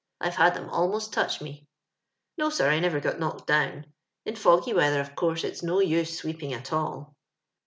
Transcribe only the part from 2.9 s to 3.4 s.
got